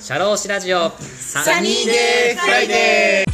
[0.00, 0.90] シャローシラジオ。
[0.98, 3.32] サニーデーフライデー。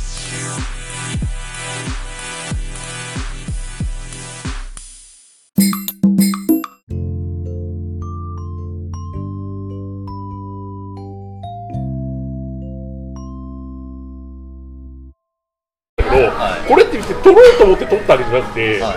[16.68, 18.94] これって別に取ろうと思って取ったわけじゃなくて、は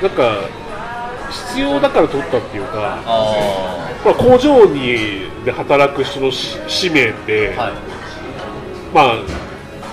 [0.00, 0.02] い。
[0.02, 0.65] なんか
[1.30, 7.72] 必要だから取ったっていうか、あまあ、工場にで働く人のし使命って、あはい。
[8.94, 9.16] まあ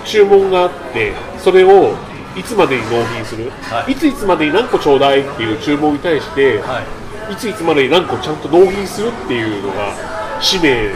[0.04, 1.94] 注文があってそれを
[2.36, 3.92] いつまでに納品する、はい。
[3.92, 6.82] い、ついつまでに何個ちょうだいっていう注文に対して、は
[7.30, 7.32] い。
[7.32, 9.94] い、ついつまでに何個ちゃんと納品するっていうのが
[10.40, 10.90] 使命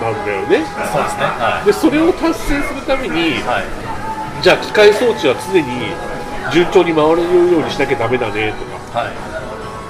[0.00, 0.64] なんだよね。
[0.92, 1.24] そうですね。
[1.24, 3.40] はでそれを達成するために、
[4.42, 5.64] じゃあ機械装置は常に
[6.52, 9.00] 順調に回れるようにしなきゃダメだねとか。
[9.00, 9.33] は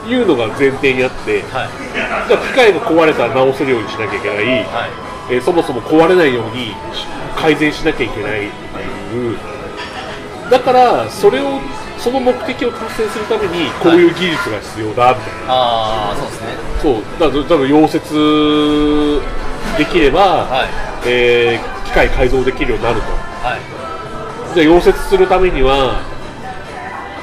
[0.06, 1.68] いいうのが前提にあって、はい。
[2.28, 4.90] じゃあ機械が壊れたら直せるようにしなきゃいけない、はい。
[5.30, 9.38] えーそもそも壊れないようにし改善しなきゃいけないっていう。
[10.50, 11.60] だからそれを
[11.96, 16.46] その目的を達成するためにこういう技術が必要だみたいな、ああそうですね。
[16.82, 17.02] そう。
[17.18, 19.22] だから多分溶接
[19.78, 20.68] できれば、はい。
[21.06, 23.06] えー機械改造できるようになると。
[23.46, 23.60] はい。
[24.54, 26.02] じゃあ溶接するためには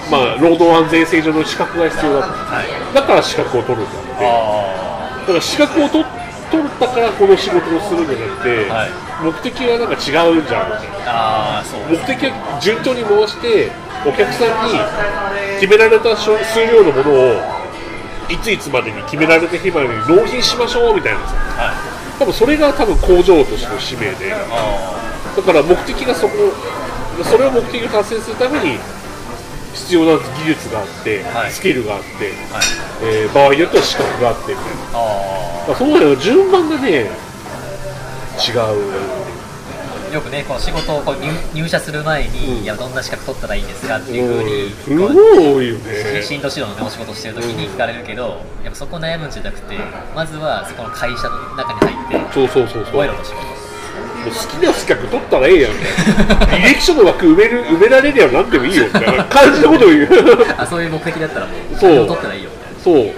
[0.10, 2.34] まあ労働安全性上の資格が必要だと。
[2.34, 2.96] はい。
[2.96, 6.06] だから資格を取るんだってあだから資格を取
[6.52, 8.90] 取ったからこの仕事をするんじゃなくて、はい。
[9.24, 10.72] 目的はなんか違うんじゃん
[11.08, 11.82] あああそう。
[11.90, 13.72] 目的は順調に回して
[14.06, 14.80] お客さんに
[15.60, 16.32] 決められた数
[16.66, 17.62] 量のものを
[18.30, 21.36] いついつまでに決められた日までに納品しましょうみたいなさ。
[21.36, 22.20] はい。
[22.20, 24.34] 多分それが多分工場としての使命で。
[24.34, 24.98] あ
[25.38, 26.34] だから目的がそこ
[27.24, 28.78] それを目的を達成するために
[29.73, 31.52] 必要な技術があって、はい。
[31.52, 32.09] スキルがあって、
[32.52, 32.66] あはい。
[33.03, 34.53] えー場合によっては資格があって。
[34.53, 37.09] みたいなあだからその辺の順番がね違う。
[38.59, 42.64] あよくねこの仕事をこう入入社する前に、うん。
[42.64, 46.21] いやどんな資格取ったらいいんですかっていうふうにすこうごいよね。
[46.21, 49.77] 進路指導の、ね、お仕事をしてるときに聞かれるけど、やっぱそこ悩むんじゃなくて
[50.14, 52.92] まずはそこの会社の中に入ってそうそうそうそう。
[52.92, 53.51] 覚えろと仕事
[54.21, 55.71] もう好きな資格取ったらええやん。
[55.71, 58.86] 履歴書の枠埋める埋められりゃ何でもいいよ。
[58.86, 60.08] みたいな感じのことを言う。
[60.58, 62.08] あそういう目的だったらもうそう。
[62.08, 62.49] 取ったらいいよ。
[62.52, 62.73] みたい。
[62.73, 63.14] なそう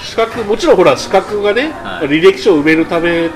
[0.00, 2.08] 資格もちろんほら資格がね、はい。
[2.08, 3.30] 履歴書を埋めるため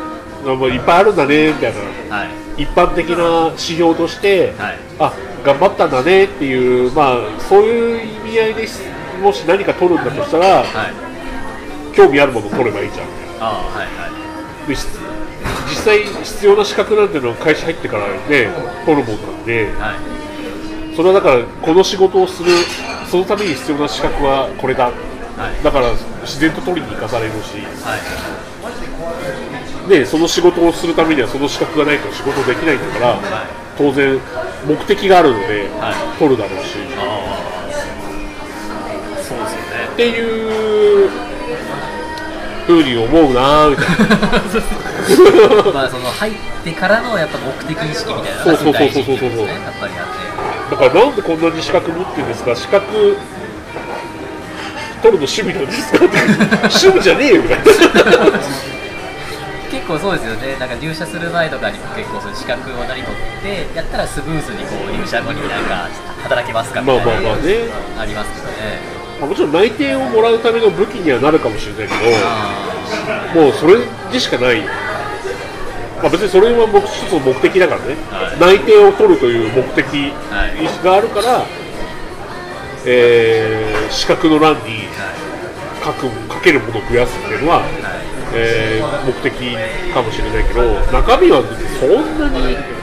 [0.45, 1.73] のもいっぱいあるんだねみたい
[2.09, 2.17] な。
[2.17, 2.63] はい。
[2.63, 4.79] 一般的な指標として、はい。
[4.99, 5.13] あ
[5.45, 8.69] 頑張ったんだねっていうまあそういう意味合いで
[9.21, 11.95] もし何か取るんだとしたらはい。
[11.97, 13.07] 興味あるものを取ればいいじゃん。
[13.41, 14.13] ああはいはい
[15.73, 18.51] 実際必要な資格なんていうのは会社入ってからね
[18.85, 19.73] 取るもんなんで。
[19.79, 19.97] はい。
[20.95, 22.51] それはだからこの仕事をする
[23.11, 24.85] そのために必要な資格はこれだ。
[24.85, 25.65] はい。
[25.65, 25.91] だから
[26.21, 27.57] 自然と取りに行かされるし。
[27.57, 29.89] はい。
[29.89, 33.47] でその仕事をするためにはその資格がないと仕事できないんだからはい。
[33.79, 34.21] 当然
[34.69, 36.19] 目的があるのではい。
[36.19, 36.77] 取るだろうし。
[39.25, 39.89] そうですよね。
[39.95, 41.32] っていう
[42.67, 44.07] ふうに思うなみたいな。
[45.73, 46.35] まあその入っ
[46.65, 50.07] てからのやっぱ目的意識みたいなのが大事っていうことですねやっぱりあっ
[50.71, 50.77] て。
[50.77, 52.55] だからなんでこんなに資格持ってるんですか？
[52.55, 52.87] 資格
[55.03, 56.05] 取るの趣味なんですか？
[56.07, 56.17] って
[56.71, 57.65] 趣味じゃねえよみたいな。
[59.73, 60.57] 結構そうですよね。
[60.61, 63.05] なんか入社する前とかにも結構そういう資格を何取っ
[63.43, 65.89] てやったらスムーズにこう入社後になんか
[66.23, 67.55] 働けますかみまあたいなまあまあね。
[67.99, 68.92] ありますけどね
[69.23, 71.95] まあもちろん内定をもらうための武器にはなるかもしれないけ
[73.35, 73.79] どもうそれ
[74.13, 74.61] でしかない。
[74.61, 80.11] まあ別にそれは目一つの目的だからね、はい内定を取るという目的
[80.83, 81.47] があるから、
[82.85, 84.89] えー資格の欄に
[85.85, 87.69] 書く書けるものを増やすっていうのは、はい
[88.35, 89.55] えー目的
[89.95, 91.43] かもしれないけど中身は
[91.79, 92.83] そんなに、うん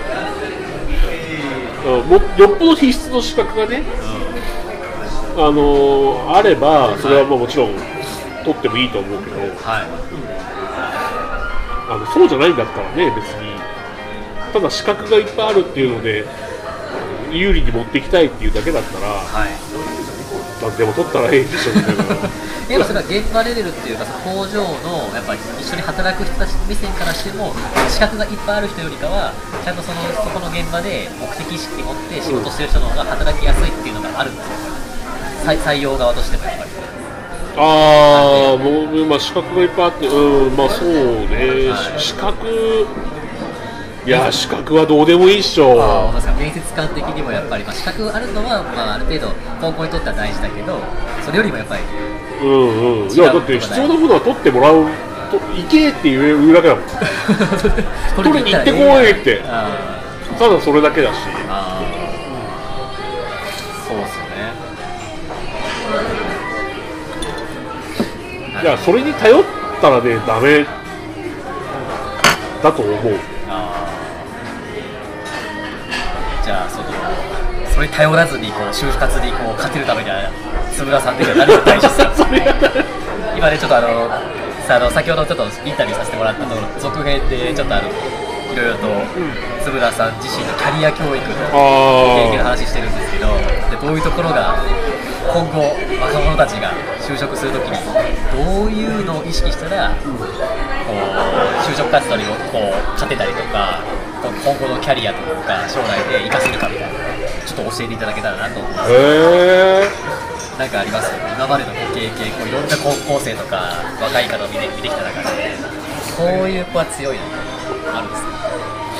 [2.40, 3.84] よっぽど必須の資格がね、
[5.40, 7.74] あのーあればそれはまあもちろん
[8.44, 9.50] 取ってもいいと思うけどはい。
[11.90, 13.58] あのそうじゃないんだったらね別に。
[14.54, 16.26] ただ資格がいっぱいあるっていうので
[17.32, 19.50] 有利に持っていきたいっていうだけだったらはい。
[20.62, 22.04] 何でも取ったらいいでしょみたいな。
[22.70, 27.56] でもそれは現場レベルっていうか工場のやっぱり一緒に働く人たち目線からしても
[27.90, 29.34] 資格がいっぱいある人よりかは
[29.66, 34.54] ちゃんとそのそこの現場で目的意識持って仕事してる人の方が働きやすいっていうのがあるんですよ
[35.40, 36.70] 採採用側としてもやっぱり。
[37.58, 42.00] ああ、もう、まあ、資格がいっぱいあって、うん、まあ、そうね、はい。
[42.00, 42.48] 資格。
[44.06, 46.12] いや、資格はどうでもいいっしょ。
[46.40, 49.28] 面接官的にもやっぱり、まあ、資格あるのは、まあ、ある程度
[49.60, 50.80] 高校にとっては大事だけど
[51.26, 51.84] それよりもやっぱり
[52.42, 54.86] うんうん、いや、だって必要なものは取ってもらう
[55.30, 56.86] と行けって言うだけ だもん
[58.16, 59.44] 取りに行ってこいって。
[59.46, 60.00] あ
[60.40, 61.16] ただそれだけだし。
[61.28, 61.46] ー。
[61.50, 61.69] あ
[68.62, 69.44] いやそれに頼っ
[69.82, 70.66] たらねダメ。
[72.62, 73.20] だと思う。
[76.44, 76.90] じゃあその
[77.74, 80.30] それに頼らずにこう就活にこう勝てるためには
[80.74, 82.28] 津村さん的には何が大事ですか
[83.38, 84.10] 今ねちょっとあの
[84.68, 88.88] さあの先ほどちょっとインタビューさせてもらったの続編でちょっとあのいろいろと
[89.64, 93.32] 津村さん自身のキャリア教育の経験のあ話してるんですけど
[93.72, 94.60] でどういうところが
[95.32, 96.74] 今後若者たちが
[97.10, 97.74] 就職するときに
[98.30, 100.14] どういうのを意識したら、こう
[101.66, 103.82] 就職活動にもこう勝てたりとか
[104.22, 107.00] 今後のキャリアとか将来で活かせるかみたいな
[107.48, 108.94] ちょっと教えていただけたらなと思います。
[110.60, 111.10] なんかあります？
[111.34, 115.58] 今までのご経験こういろんな高校生とか若い方を見て見てきた中で
[116.16, 117.24] こういう子は強いの
[117.96, 118.30] あるんですか？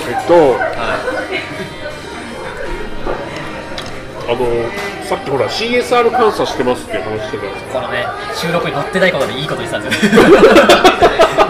[0.10, 0.98] えっとは
[4.30, 4.46] あの
[5.06, 8.06] さっきほら CSR 監査してますっていう話してたんですいこのね
[8.36, 10.20] 収録に載ってないことでいいこと言ってたんですよね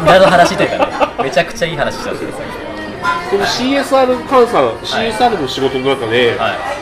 [0.03, 0.77] 裏の話というか
[1.17, 6.79] ねめちゃくちゃいい話したんですよこの CSR 監査 CSR の仕事の中ではい。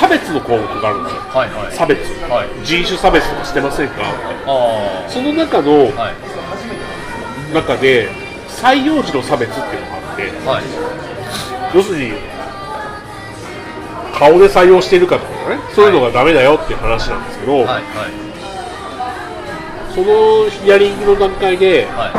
[0.00, 1.20] 差別の項目があるんですよ。
[1.30, 1.72] はいはい。
[1.76, 2.00] 差別。
[2.28, 2.66] はい。
[2.66, 4.02] 人種差別とかしてませんか？
[4.02, 7.54] あその中のあはい。
[7.54, 8.08] 中で
[8.48, 11.76] 採用時の差別っていうのがあってはい。
[11.76, 12.12] 要するに
[14.12, 17.82] 顔で採用しているかとかねそういうのがダメだよっていう話なんですけど、はいはい。
[19.94, 22.12] そのヒアリングの段階ではい。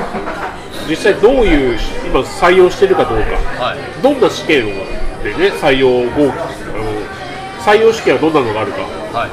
[0.89, 3.25] 実際どういう今採用しているかどうか
[3.63, 4.01] はい。
[4.01, 4.67] どんな試験を
[5.23, 6.35] でね採用合否あ
[6.75, 6.83] の
[7.63, 9.29] 採用試験はどんなのがあるかはい。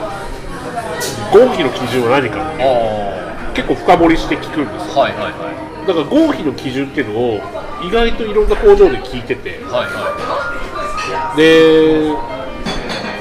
[1.37, 4.95] 合否の基準は何かあ結構深掘りして聞くんですよ。
[4.97, 5.51] あはいはいは
[5.85, 5.87] い。
[5.87, 7.41] だから合否の基準っていうのを
[7.83, 12.15] 意外といろんな工場で聞いててはいはで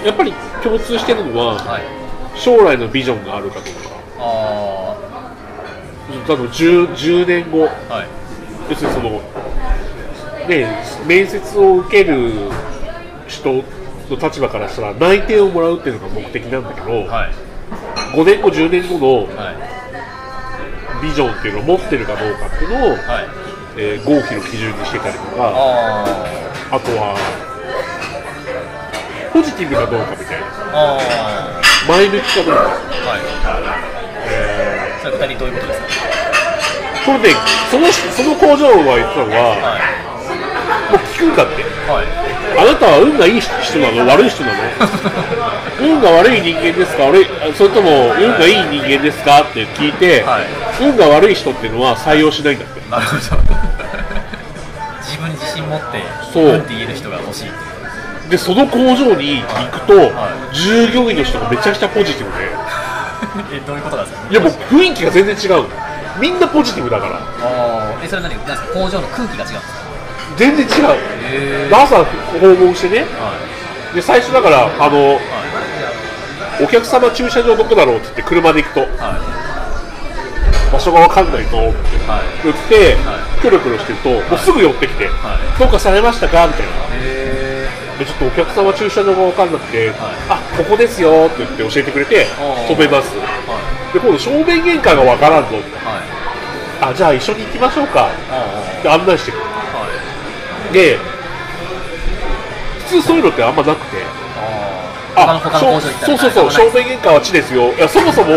[0.06, 1.82] やっぱり共通してるのは、いはい。
[2.40, 3.72] 将来のビジョンがあるかどうか。
[4.20, 4.96] あ
[6.28, 7.68] 多分 10, 10年後。
[7.90, 8.08] あはい。
[8.70, 9.22] 要するにその
[10.48, 10.68] ね
[11.08, 12.32] 面接を受ける
[13.28, 13.64] 人の
[14.22, 17.34] 立場からしたら内定をもらうっていうのが目的なんだけど、はい。
[18.16, 21.04] 5年後10年後のはい。
[21.04, 23.00] ビジョンっていうのを持ってるかどうかっていうのを、はい。
[23.78, 26.04] えー合否の基準にしてたりとかあ
[26.72, 27.16] あとは
[29.40, 30.48] ポジティブかどうかみたいな。
[31.88, 32.62] 前向きかどうか。
[32.62, 33.24] あはい。
[35.02, 35.86] それ具体的にどういうことですか？
[37.06, 37.30] これね
[37.72, 40.92] そのその工場は言ってたのははい。
[40.92, 41.64] もう聞くんだって。
[41.88, 42.06] はい。
[42.60, 44.06] あなたは運がいい人なの？
[44.12, 44.60] 悪い人なの？
[45.80, 47.04] 運が悪い人間ですか？
[47.06, 47.26] 悪い
[47.56, 49.42] それとも運がいい人間ですか？
[49.44, 50.48] って聞いて、はい。
[50.84, 52.82] 運が悪い人っていうのは採用しないんだって。
[52.92, 53.40] なるほど。
[55.00, 56.04] 自分に自信持って
[56.34, 56.44] そう。
[56.44, 57.52] うんって言える人が欲しい
[58.30, 62.46] でその工場に行くと、は従業員の人がめちゃくちゃポジティブで。
[63.58, 64.28] えどういうことなんですか？
[64.30, 65.70] いやもう雰囲気が全然違うの。
[66.20, 67.16] みんなポジティブだから。
[67.16, 68.36] ああえそれ何？
[68.36, 68.68] ですか？
[68.74, 69.82] 工場の空気が違うんですか？
[70.38, 70.70] 全然違
[71.70, 71.74] う。
[71.74, 71.98] 朝
[72.40, 73.00] 訪問してね。
[73.18, 73.34] は
[73.92, 73.96] い。
[73.96, 76.64] で最初だからあのはい。
[76.64, 78.80] お客様駐車場どこだろうって言って車で行くと。
[78.82, 78.90] はい。
[80.72, 81.68] 場所が分かんないとって。
[82.08, 82.22] はい。
[82.44, 85.60] 言って、はキョロキョロしてると、もうすぐ寄ってきて、はい。
[85.60, 86.46] どうかされましたか？
[86.48, 86.72] みたいな。
[88.00, 89.98] へでちょっとお客様駐車場が分かんなくて、はい。
[90.30, 92.26] あここですよって言って教えてくれて
[92.68, 93.16] 止めます。
[93.18, 93.26] は
[93.94, 95.58] で今度正面玄関が分からんぞ。
[95.58, 96.92] いはい。
[96.92, 98.08] あじゃあ一緒に行きましょうか。
[98.32, 99.44] あって案内してくれ。
[99.44, 99.88] あは
[100.70, 100.74] い。
[100.74, 100.98] で
[102.88, 103.98] 普通そういうのってあんまなくて。
[105.16, 107.74] あそうそうそう正面玄関は地ですよ。
[107.74, 108.30] いやそもそも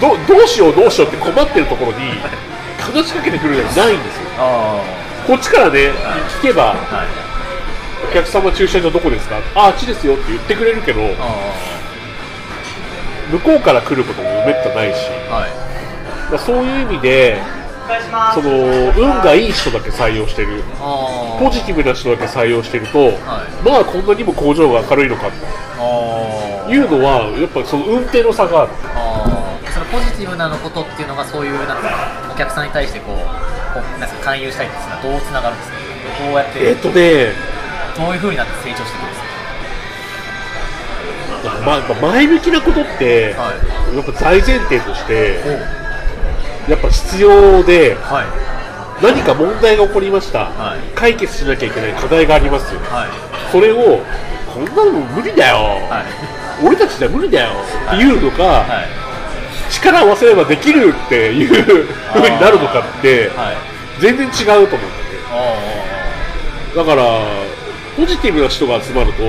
[0.00, 2.16] どどうしようどうしようって困ってるところに
[2.80, 4.22] 話しかけてくるのはないんですよ。
[4.38, 4.80] あ
[5.26, 5.90] こっちからね
[6.40, 7.08] 聞けばあはい。
[7.35, 7.35] お
[8.16, 9.36] 客様駐車場どこですか？
[9.54, 11.52] ああっちですよって言ってくれるけどあ
[13.30, 14.98] 向こうから来ることもめったないし。
[15.28, 16.38] あはい。
[16.38, 17.36] そういう意味で
[18.34, 18.50] その
[18.96, 20.62] 運がいい人だけ採用してる。
[21.38, 23.12] ポジティブな人だけ採用してると、はい。
[23.68, 25.30] まあこんなにも工場が明るいのかあ
[26.66, 28.72] というのはやっぱその運転の差がある。
[28.94, 33.16] あーそのポジティブなのことっていうのがそういうなんかお客さんに対してこう
[33.74, 35.76] こうなんか勧誘したりっていうのはどうつながるんですか？
[36.24, 37.55] どうやって、えっとね
[37.96, 39.26] どういうふうになって成長していくんです
[41.64, 43.52] まま前向きなことって、かは
[43.92, 43.96] い。
[43.96, 45.40] やっぱ大前提として
[46.68, 49.04] おやっぱ必要ではい。
[49.04, 50.80] 何か問題が起こりました、はい。
[50.94, 52.74] 解決しなきゃいけない課題があります
[53.52, 54.00] それを
[54.52, 55.56] こんなの無理だよ、
[55.88, 56.02] は
[56.62, 56.66] い。
[56.66, 57.50] 俺たちじゃ無理だよ。
[57.86, 59.72] っていうのが、はい。
[59.72, 63.76] 力を合わせればできるっていうふうになるのかってはい。
[64.00, 65.86] 全然違うと思うんだよね
[66.76, 67.45] だから
[67.96, 69.22] ポジティブな人が集まると、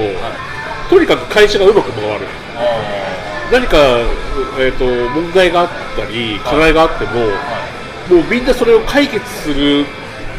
[0.89, 2.27] とにかく会社がうまく回る。
[3.49, 3.77] お何か、
[4.59, 7.11] えー、と問題があったり課題があっても、
[8.21, 9.85] もうみんなそれを解決する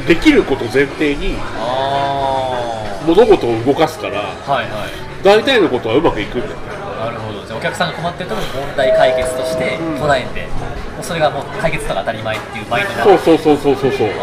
[0.06, 4.90] できることを前提にあ物事を動かすからあはいはい。
[5.24, 6.52] 大体のことはうまくいくんだよ。
[6.52, 6.56] ね
[7.00, 7.44] なるほど。
[7.46, 10.02] じゃあお客さんが困ってるところに問題解決としてうん。
[10.02, 14.14] 捉えて、もうそれがもう解決とか当たり前っていうマインドになるそうそうそうそうそうそうだ。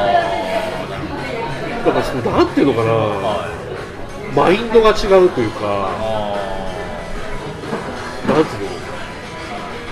[1.91, 3.54] からそのなんていうのかな、どはい
[4.35, 6.35] マインドが違うというかあ
[8.27, 8.69] なんていう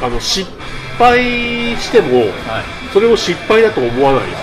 [0.02, 0.50] のあの失
[0.98, 2.64] 敗してもあはい。
[2.92, 4.36] それを失敗だと思わない人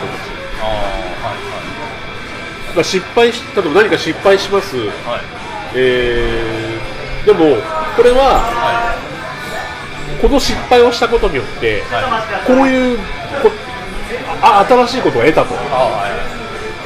[2.74, 2.84] たち。
[2.84, 4.86] 失敗し例えば何か失敗します、はい。
[4.86, 4.94] はい
[5.74, 6.60] えー
[7.24, 7.56] でも
[7.96, 8.96] これはは
[10.22, 11.82] この失敗をしたことによって
[12.46, 12.98] こういう
[13.42, 13.50] こ
[14.42, 15.54] あ新しいことを得たと。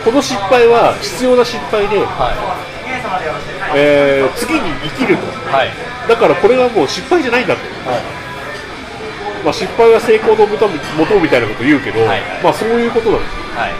[0.04, 2.53] この失敗は必要な失敗で、は
[3.74, 5.22] えー次に生きると。
[5.24, 5.70] いはい。
[6.08, 8.00] だからこれはもう失敗じゃないんだと、はい。
[9.44, 12.08] まあ、失敗は成功の元み元みたいなこと言うけど、はい。
[12.08, 13.32] はいまあそういうことなんです。
[13.56, 13.72] はい。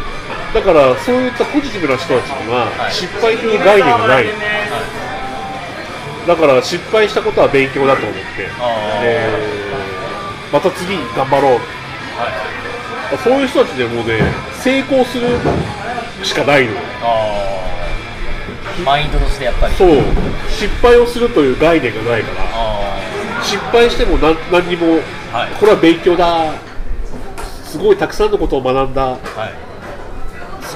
[0.55, 2.93] だからそういったポジティブな人たちにははい。
[2.93, 4.27] 失敗という概念がない。
[6.27, 8.23] だから失敗したことは勉強だと思って、
[9.03, 10.53] えー。
[10.53, 11.53] また次頑張ろう。
[11.53, 11.59] は
[12.51, 12.55] い。
[13.19, 14.21] そういう人たちでもうね
[14.63, 15.29] 成功する
[16.23, 16.79] しかないのよ
[18.83, 19.75] マインドとしてやっぱり。
[19.75, 20.03] そう。
[20.49, 22.43] 失敗をするという概念がないから。
[22.43, 23.01] あ
[23.43, 25.01] 失敗しても何何にも
[25.33, 25.51] あはい。
[25.59, 26.53] これは勉強だ。
[27.65, 29.03] すごいたくさんのことを学んだ。
[29.03, 29.19] はい。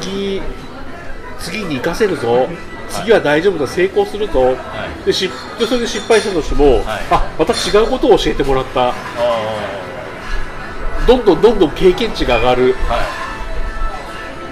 [0.01, 0.43] 次
[1.39, 2.49] 次に生かせるぞ。
[2.91, 3.67] 次は大丈夫だ。
[3.67, 4.57] 成功するぞ、は
[5.05, 5.29] でし
[5.59, 6.85] でそれで失敗したとしても、はい。
[7.11, 8.91] あまた違うことを教えてもらった。
[8.91, 8.95] あ
[11.07, 12.75] どんどんどんどん経験値が上がる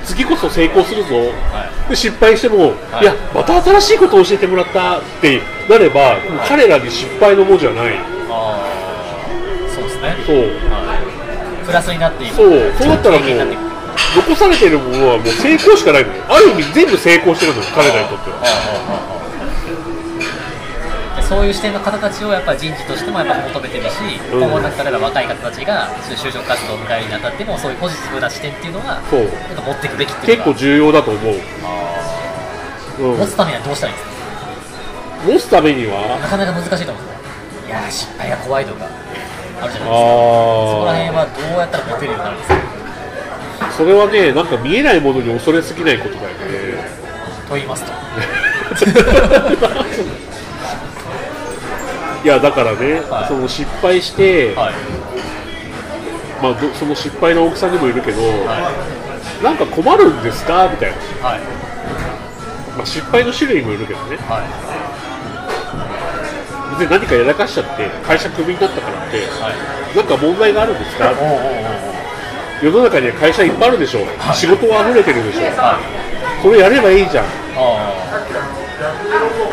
[0.07, 1.17] 次こそ成功するぞ。
[1.51, 1.91] はい。
[1.91, 3.03] で失敗しても、はい。
[3.03, 7.99] い、やまた新しいことを教えてもらったってなれば、もう彼らに失敗の文字はない。
[7.99, 8.67] ああ
[9.75, 10.17] そうですね。
[10.25, 10.37] そう。
[10.71, 11.67] はい。
[11.67, 12.49] プラスになっていくそう。
[12.79, 13.29] そうだったらもう
[14.17, 16.23] 残されてるものはもう成功しかないのよ。
[16.29, 18.41] ある意味全部成功してるのよ彼らにとっては。
[18.41, 19.16] で
[21.29, 23.97] そういう視点の方たちをやっぱり人事としてもやっぱ求めてるし、
[24.33, 24.39] うん。
[24.43, 29.25] 今後だったら若い方たちが就職活動を迎えるにあたってもそういうポジティブな視点っていうのはそう。
[29.25, 31.37] なんか持っていくべきっていう結構重要だと思う、う
[33.17, 34.17] ん、持つためにはどうしたらいいんですか？
[35.27, 36.19] 持つためには？
[36.23, 37.23] なかなか難しいと思うんですよ。
[37.67, 39.83] いやー失敗が怖いとかあるじゃないですか。
[39.83, 42.57] そこらあ辺はどうやったら持てるようになるんですか？
[43.67, 46.37] あそれはねなんか見えないものに恐れすぎないことだよね。
[47.49, 47.93] と言いますと
[52.27, 53.29] いやだからね、はい。
[53.29, 54.75] その失敗して、はい。
[56.43, 58.67] まあ、どその失敗の大きさにもいるけど、は
[59.45, 60.67] なんか困るんですか？
[60.67, 60.97] みたいな、
[62.75, 64.17] まあ、失敗の種類にもいるけどね。
[64.27, 64.51] はい。
[66.83, 69.55] 別に何かやらかしちゃって会社クビになったからっては
[69.95, 69.97] い。
[69.97, 71.15] なんか問題があるんですか？
[72.61, 74.35] 世の中には会社いっぱいあるでしょ、はい。
[74.35, 76.43] 仕事は溢れてるでしょはい。
[76.43, 77.25] それやればいいじゃん。
[77.55, 77.95] あ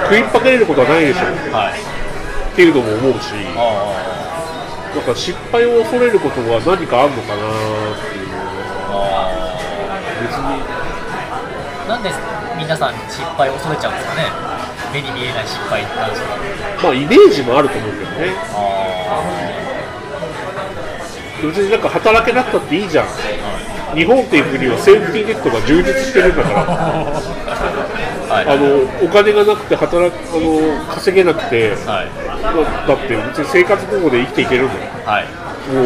[0.09, 1.19] 食いっぱかれることはないでしょ
[1.53, 1.92] あはい
[2.53, 3.65] っていうのも思うしあ
[4.95, 8.29] なんか失敗を恐れることは何かあるのかなっていう
[10.21, 10.61] 別に
[11.33, 12.13] あなんで
[12.55, 14.29] 皆さん失敗を恐れちゃうんですかね？
[14.93, 16.37] 目に見えない失敗なんですか
[16.83, 18.37] まあイメージもあると思うけどね。
[18.53, 19.17] あ
[21.41, 23.07] 別になんか働けなくたっていいじゃん
[23.95, 27.21] 日本っていう国はセーフティーネットが充実してるんだから。
[28.35, 31.75] あのお金がなくて働くあの稼げなくて。
[31.85, 32.09] はい。
[32.87, 35.25] だって別に生活保護で生きていけるんだよはい。
[35.71, 35.81] も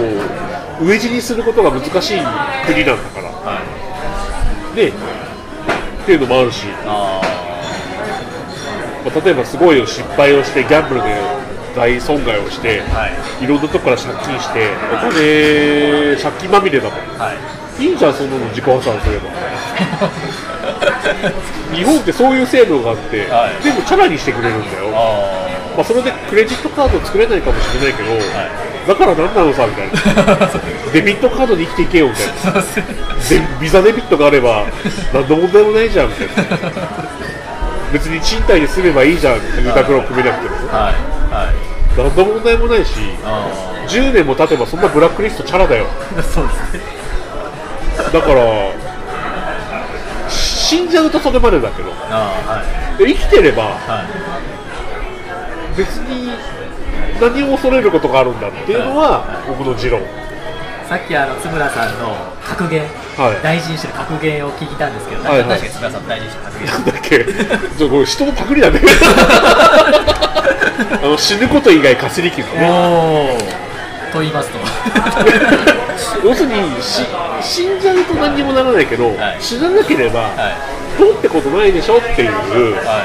[0.82, 2.22] う飢え死にすることが難しい
[2.66, 3.30] 国なんだから。
[3.30, 3.60] は
[4.74, 4.76] い。
[4.76, 4.92] でっ
[6.06, 7.22] ていうのもあるし、あ
[9.04, 11.16] まあ例えばすごい失敗をしてギャンブルで
[11.76, 13.08] 大損害をしてあは
[13.42, 13.44] い。
[13.44, 19.28] いろんなとこから借金してお金借金まみれだとはいいいじゃんそんなの自己破産すれば。
[21.74, 23.64] 日本ってそういう制度があって、はい。
[23.64, 24.86] 全部チャラにしてくれるんだよ。
[24.94, 28.18] あまあ、それでクレジットカード作れないかもしれないけど、い。
[28.88, 29.94] だから何なのさみたいな。
[30.92, 32.62] デビットカードで生きていけよみたいな。
[32.62, 32.66] で
[33.60, 34.64] ビザデビットがあれば
[35.14, 36.34] 何の問題もないじゃんみたいな。
[37.92, 40.56] 別に賃貸で住めばいいじゃん住宅ローン組めなくても。
[40.72, 40.94] はい。
[41.34, 41.56] はい。
[41.98, 42.92] 何の問題もないし
[43.24, 43.48] あ
[43.88, 45.86] 10年も経てばそんなブラックリストチャラだよ。
[46.18, 46.97] あ そうですね
[48.12, 48.42] だから
[50.30, 51.90] 死んじゃうとそれまでだけど。
[51.92, 52.64] は
[53.00, 53.04] い。
[53.04, 54.08] で生きてればはい。
[55.78, 56.32] 別に
[57.22, 60.02] 何を恐れることがあるんだっていうのは僕の持論。
[60.90, 62.82] さっきあの津村さんの格言、
[63.18, 63.44] はい。
[63.44, 65.50] 大事にしてる格言を聞いたんですけど、はいはい。
[65.50, 67.26] 確かに津村さんの大事にしてる格言、なんだっけ？
[67.78, 68.88] ちょこれ人のパクリだけど
[71.04, 73.38] あの死ぬこと以外かすり傷ね。
[74.14, 74.58] と言いますと
[76.24, 77.02] 要するにし
[77.42, 79.38] 死んじゃうと何にもならないけど、はい。
[79.42, 81.00] 死ななければ、はい。
[81.00, 83.04] どうってことないでしょっていう、は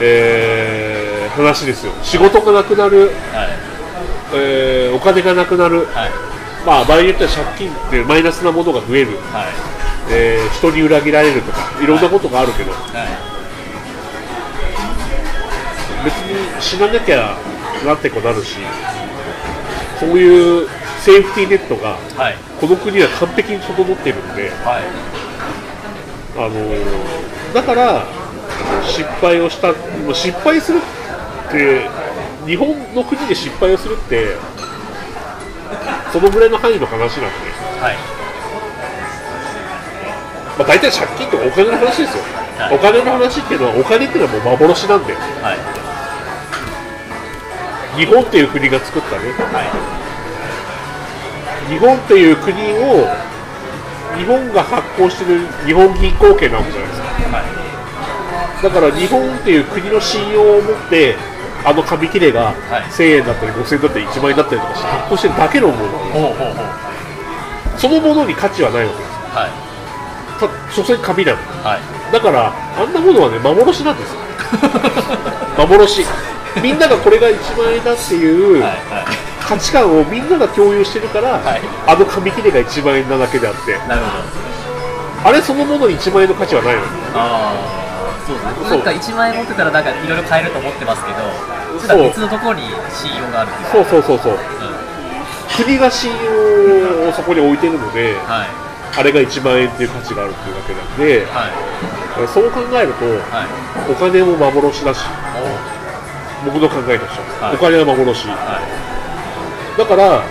[0.00, 1.92] えー話ですよ。
[2.02, 3.12] 仕事がなくなる、いはい。
[4.34, 6.10] えーお金がなくなる、はい。
[6.66, 9.46] まあ場合によっては借金っていうマイナスなものが増える、はい。
[10.10, 13.28] えー人に裏切られるとかいろんなことがあるけど、はい。
[16.04, 17.36] 別に死ななきゃ
[17.84, 18.56] なってこなるし
[19.98, 20.68] そういう
[21.08, 22.36] セーフティーネットがはい。
[22.60, 24.84] この国は完璧に整っているんで、はい。
[26.36, 28.04] あのーだから
[28.84, 29.72] 失敗をした
[30.12, 30.80] 失敗する
[31.48, 31.88] って
[32.44, 34.36] 日本の国で失敗をするって
[36.12, 37.50] そのぐらいの範囲の話なんで、
[37.80, 37.96] はい。
[40.58, 42.22] まあ、大体借金とかお金の話ですよ、
[42.58, 42.76] はい。
[42.76, 45.14] お金の話っていうのはお金っていうのはもう幻なんで。
[45.14, 45.54] は
[47.96, 47.98] い。
[47.98, 49.32] 日本っていう国が作ったね。
[49.32, 49.97] はい
[51.68, 53.08] 日本っていう国を
[54.16, 57.06] 日本が発行してる日本銀行券なわけじゃないですか。
[57.36, 57.58] はい
[58.62, 61.14] だから日本っていう国の信用を持って
[61.64, 62.82] あの紙切れがはい。
[62.90, 65.82] 1000円だったり5000円だったり1万円だったりとかして発行してるだけのもの。
[65.86, 69.10] ほうほうほうそのものに価値はないわけです。
[69.36, 69.68] はい
[70.40, 71.38] た所詮紙なの。
[71.62, 72.12] はい。
[72.12, 74.18] だからあんなものはね幻なんですよ。
[75.58, 76.04] 幻。
[76.62, 79.04] みんながこれが1万円だっていうはいはい
[79.48, 81.60] 価値観をみんなが共有してるから、はい。
[81.86, 83.78] あの紙切れが1万円なだけであって。
[83.88, 84.48] なるほど。
[85.24, 86.82] あれそのものに1万円の価値はないの
[87.16, 91.18] ああそうですねなんか1万円持ってたらなんかいろいろ買えると思ってますけど
[91.82, 91.88] そう。
[91.88, 92.62] ちょっと別のところに
[92.94, 94.02] 信用があるっていうそう。
[94.02, 94.36] そうそうそうう。
[94.36, 94.38] ん。
[95.64, 98.48] 国が信用をそこに置いてるのではい。
[98.94, 102.28] あれが1万円っていう価値があるっていうわけなんではい。
[102.28, 103.90] そう考えるとはい。
[103.90, 105.02] お金も幻だし。
[106.46, 107.56] お僕の考えとしては、はい。
[107.56, 108.28] お金は幻。
[108.28, 108.62] は
[109.78, 110.24] だから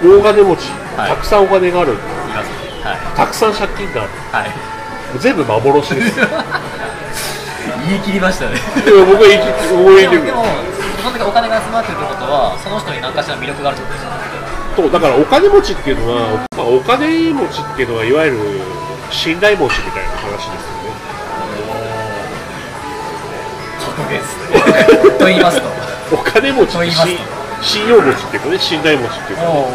[0.00, 1.10] 大金持ち、はい。
[1.10, 1.92] たくさんお金がある。
[1.92, 2.78] いいますね。
[2.86, 3.16] はい。
[3.16, 4.10] たくさん借金がある。
[4.30, 5.18] はい。
[5.18, 6.20] 全部幻です。
[6.20, 6.26] よ
[7.90, 8.60] 言い切りましたね。
[8.84, 10.46] でも僕は言い切って僕は言い切るでも
[11.02, 14.10] そんだけお金が集まってるってことはその人に何かしら魅力があるってことですよ
[14.76, 18.38] そうだからお金持ちっていうのは、まあ、お金持ちっていうのはいわゆる
[19.10, 20.94] 信頼持ちみたいな話ですよね。
[23.84, 24.38] 格言です
[25.10, 25.12] ね。
[25.20, 25.68] と言いますと。
[26.12, 27.18] お金持ちと言います信
[27.64, 29.66] 信用持ちっていうかね信頼持ちっていうかお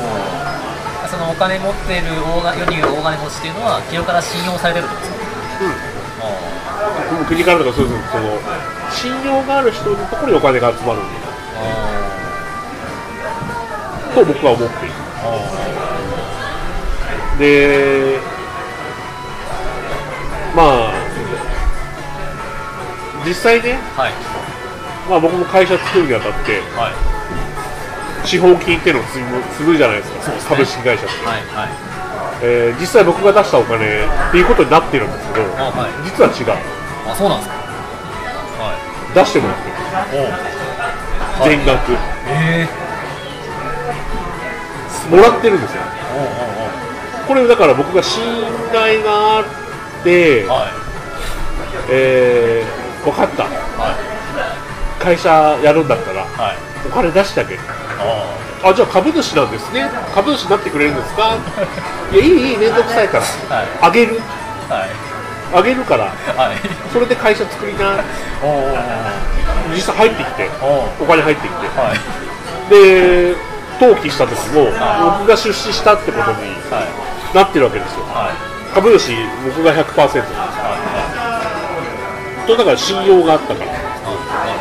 [1.10, 5.18] そのお金持ってる大金世に言う大金持ちっていうのは企業から信用されてるってことです
[5.58, 5.66] か？
[7.20, 7.26] うん。
[7.26, 8.40] 国からとかそういうその
[8.94, 11.02] 信用がある人のところにお金が集まる
[14.14, 14.94] と僕は思っている。
[17.40, 18.20] で
[20.56, 20.94] まあ
[23.26, 24.14] 実際ね、はい。
[25.10, 26.94] まあ、僕も会社作るにあたってはい
[28.30, 30.30] 資本金っていうのを積む積むじゃないですか。
[30.30, 30.38] ね。
[30.48, 31.70] 株式会社って、はいはい。
[32.44, 36.06] えー実際僕が出したお金っていうことになってるんですけどあはい。
[36.06, 36.62] 実は違う。
[37.10, 37.56] あそうなんですか。
[38.62, 38.78] は
[39.16, 39.74] 出してもらってる。
[40.22, 40.30] い。
[41.42, 42.68] お全額、え
[45.10, 45.82] もらってるんですよ。
[46.14, 48.22] おおこれだから僕が信
[48.72, 50.72] 頼があって、おはい。
[51.90, 53.44] えー、分かった。
[53.44, 54.10] はい。
[55.00, 57.60] 会社やるんだったらはいお金出してあげる
[58.00, 59.90] ああじゃあ株主なんですね。
[60.14, 61.36] 株主になってくれるんですか？
[62.12, 63.56] いやいいいい面倒くさいから。
[63.58, 63.68] はい。
[63.82, 64.22] あげる。
[64.70, 64.90] あはい。
[65.56, 66.04] あげるから。
[66.06, 66.10] は
[66.54, 66.58] い。
[66.92, 67.96] それで会社作りな。
[69.74, 70.50] 実際入ってきて
[71.00, 71.68] お金入ってきて。
[71.80, 72.70] はい。
[72.70, 73.36] で
[73.80, 76.38] 登記した時もは僕が出資したってことに
[76.70, 77.36] はい。
[77.38, 78.04] なってるわけですよ。
[78.14, 78.74] はい。
[78.76, 79.16] 株主
[79.46, 80.24] 僕が100%
[82.48, 83.72] とだから信用があったから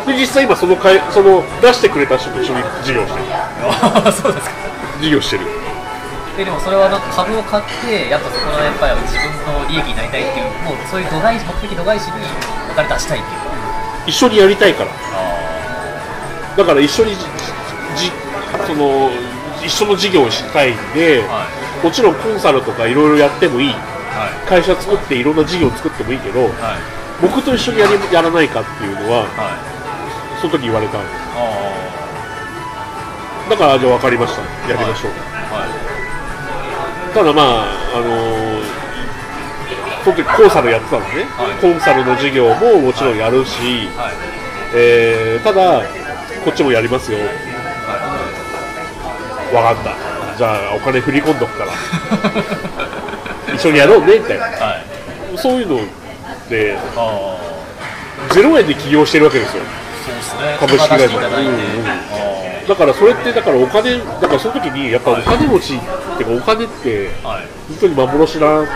[0.06, 3.24] で実際今そのかいその出してくれた人と一緒に事業してる。
[3.62, 4.56] あ そうですか。
[5.00, 5.46] 事業してる。
[6.38, 12.12] えでもそれはなんか株を買ってやっぱそこのやっぱり自分の利益になりたいっていうもうそういう度外視目的度外視に
[12.70, 13.38] お金出したいっていう。
[14.06, 14.90] 一緒にやりたいから。
[14.90, 18.12] あだから一緒にじじ
[18.66, 19.10] その
[19.62, 21.46] 一緒の事業をしたいんで、は
[21.82, 23.74] もちろんコンサルとかいろいろやってもいい。
[24.18, 26.52] は会社作っていろんな事業を作ってもいいけどいはい
[27.20, 29.28] 僕と一緒にやりやらないかっていうのははい。
[30.40, 31.38] その時言われたんですあ。
[33.50, 34.42] だからじゃあ分かりました。
[34.70, 37.14] やりましょう、あはい。
[37.14, 37.64] ただまあ
[37.96, 38.78] あのー
[40.04, 41.60] その時コンサルやってたんですね、はい。
[41.60, 44.14] コンサルの事業ももちろんやるし、はい。
[44.74, 45.82] えーただ
[46.44, 47.18] こっちもやりますよ。
[49.50, 50.36] 分かった。
[50.38, 51.72] じゃあお金振り込んどくから。
[53.54, 54.44] 一緒にやろうねみたいな。
[54.44, 54.50] は
[55.34, 55.38] い。
[55.38, 55.80] そういうの
[56.48, 57.36] であ
[58.30, 59.62] 0円で起業してるわけですよ。
[60.04, 60.56] そうですね。
[60.58, 65.80] 株式会社うんうんあだからそれってだからお金だからその時にやっぱお金持ちっ
[66.18, 67.42] ていうかお金って本
[67.80, 68.72] 当に幻だなって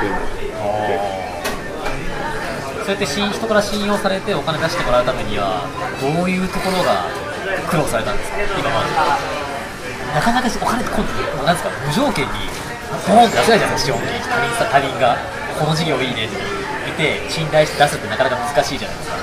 [2.81, 5.69] そうやって信人から信用されてお金出してもらうためには
[6.01, 7.05] どういうところが
[7.69, 8.39] 苦労されたんですか？
[8.59, 8.91] 今まで。
[10.15, 11.71] なかなかお金って今度もうなんですか？
[11.87, 12.33] 無条件に
[13.07, 15.17] ボーンって出せないじゃないですか資本金他人さ他人が
[15.61, 16.37] この事業いいねって。
[16.41, 16.62] 見
[16.97, 19.17] て信頼して出すってなかなか難しいじゃないですか。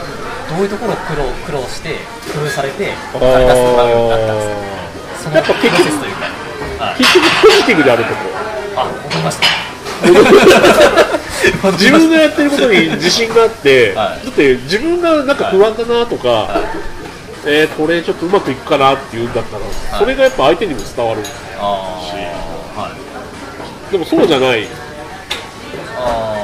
[0.49, 1.95] どういうところを苦労苦労して
[2.33, 4.49] 工夫されてお金出してもらうようになったんです。
[4.49, 4.53] か
[5.23, 6.25] そのやっぱ結局プロセスというか。
[6.85, 6.97] はい。
[6.97, 8.13] 結局ポジティブであると。
[8.13, 8.19] こ
[8.75, 9.47] あ 思いました。
[11.71, 14.25] 自分がやってることに自信があって、はい。
[14.25, 16.61] だって自分がなんか不安だなとか、
[17.45, 21.21] えーこれちょっとうまくいくかなっていうんだったら、それがやっぱ相手にも伝わる
[21.59, 22.79] あー。
[22.79, 22.91] は
[23.89, 23.91] い。
[23.91, 24.67] でもそうじゃない。
[25.97, 26.38] あ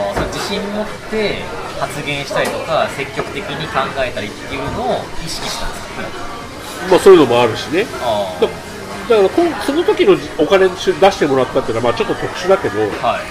[0.45, 1.41] 信持って
[1.79, 5.87] 発言したりとか積極的に考えたりっていうのを意識したんですか
[6.91, 7.85] まあそういうのもあるしね。
[8.01, 8.47] あだ
[9.09, 13.21] だからこんその時のお金出してもらったっていうのはまあちょっと特殊だけどあはい。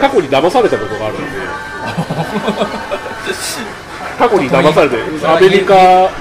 [0.00, 1.24] 過去に騙されたことがあるんで。
[4.18, 5.74] 過去に騙されてアメリカ、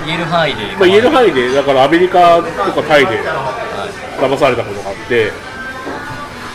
[0.06, 2.50] 言える範囲で、まあ、言える範囲でだからアメリカとか
[2.88, 3.54] タイでは
[4.18, 4.22] い。
[4.24, 5.34] 騙されたことがあって。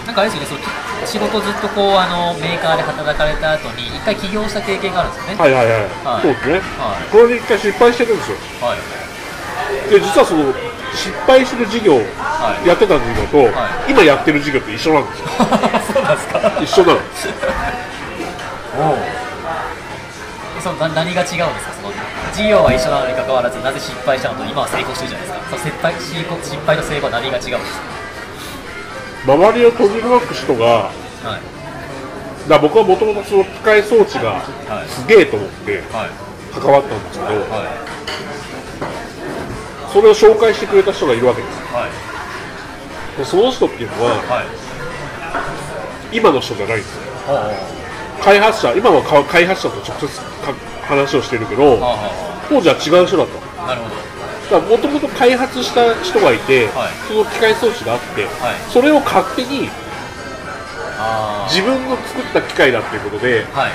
[0.07, 5.41] なんかあれですよね仕事ずっとこうあのメーカーで働かれた後に一回起業した経験があるんですよね。
[5.41, 6.23] はいはいはい、はい。
[6.23, 7.05] そうですね、はい。
[7.13, 8.37] これで一回失敗してるんですよ。
[8.61, 8.79] はい。
[9.91, 10.53] で実はその
[10.95, 12.69] 失敗してる事業、はい。
[12.69, 13.93] やってた事業と、はい。
[13.93, 15.29] 今やってる事業って一緒なんですよ。
[15.93, 16.39] そうなんですか。
[16.63, 17.01] 一緒なの。
[20.59, 21.75] おそのな何が違うんですか？
[21.77, 21.93] その
[22.33, 25.45] 事業は一緒なのに関わらずなぜ失敗したのと今は成功してるじゃないですか。
[25.51, 27.77] その失敗失敗と成功は何が違うんです
[29.27, 30.91] 周りを取り巻く人が
[31.25, 32.49] かはい。
[32.49, 34.89] だ僕はもともとその機械装置がはい。
[34.89, 36.11] すげえと思ってはい。
[36.53, 37.95] 関わったんですけど、はい。
[39.93, 41.55] それを紹介してくれた人がいるわけです。
[41.73, 41.91] はい。
[43.19, 44.43] でその人っていうのはは
[46.13, 46.17] い。
[46.17, 47.03] 今の人じゃないんですよ。
[47.27, 47.51] は
[48.23, 50.53] 開発者今はか開発者と直接か
[50.87, 51.79] 話をしてるけど
[52.49, 53.65] 当時は違う人だった。
[53.65, 53.97] あなるほど
[54.53, 56.93] もともと開発した人がいて、はい。
[57.09, 58.71] その機械装置があって、はい。
[58.71, 59.69] それを勝手に
[60.99, 63.73] あ自分の作った機械だっていうことであはい。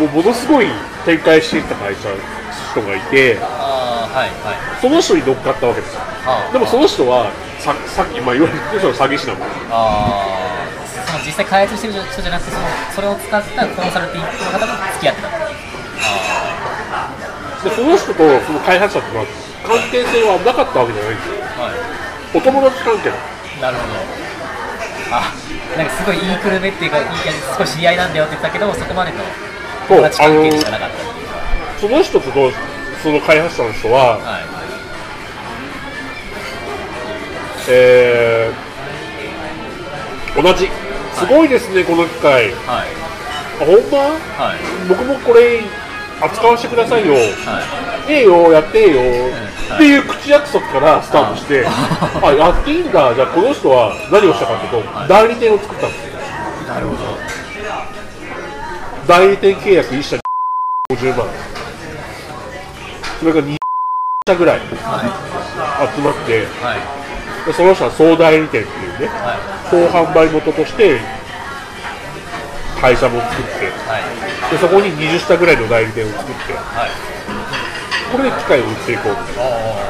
[0.00, 0.66] もうものすごい
[1.04, 2.08] 展開していった会社
[2.72, 3.38] 人がいて
[4.80, 5.94] その人に乗っかったわけです。
[5.94, 6.00] よ
[6.52, 9.48] でもその人はささっき、まあ、いわゆるその詐欺師なもん
[11.24, 15.43] 実際開発してる人じゃなくてそのそれを使ったコンサルティングの方が付き合ってた
[17.64, 19.24] でその人とその開発者とは
[19.64, 21.34] 関係性はなかったわけじゃないんですよ。
[21.56, 21.74] あはい。
[22.36, 23.08] お友達関係。
[23.60, 23.94] なるほど。
[25.16, 25.32] あ
[25.76, 29.18] なんかすごい言いくるめっていうかいい感じすごい知り合いなんだよって言ったけどそこまでの
[29.88, 30.96] 友達関係しかなかった。
[31.80, 32.30] その人と
[33.02, 34.44] その開発者の人は、はい
[37.68, 40.68] えー同じ。
[41.14, 42.88] すごいですねこの機械はい。
[43.60, 43.98] あほんま？
[44.44, 44.58] はい。
[44.88, 45.62] 僕もこれ
[46.20, 47.14] 扱わせてくださいよ。
[47.14, 47.18] は
[48.08, 48.12] い。
[48.12, 49.76] ええよやってえよ、はい。
[49.76, 53.14] っていう口約束からスタートして、あやっていいんだ。
[53.14, 55.08] じゃあこの人は何をしたかというと、はい。
[55.08, 56.06] 代理店を作ったんです。
[56.06, 56.14] よ
[56.68, 56.98] なるほど。
[59.06, 60.16] 代理店契約1社
[60.92, 61.26] 50万。
[63.20, 63.56] それが2
[64.28, 67.04] 社ぐらいは集まっていはい。
[67.46, 69.36] でその人は総代理店っていうねは
[69.70, 71.00] 総販売元として
[72.84, 74.04] 会社も作っていはい。
[74.52, 76.90] でそこに20社ぐらいの代理店を作ってはい。
[78.12, 79.16] これで機械を売っていこう。
[79.40, 79.88] あ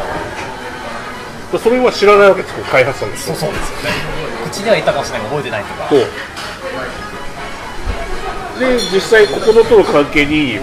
[1.51, 3.33] でそれは知らないわけですよ開発者の人。
[3.33, 3.91] あそうそうですよね。
[4.47, 5.91] 口では言ったかもしれないけど覚えてないとか。
[5.91, 6.07] そう。
[8.63, 10.63] で実際ここのとの関係に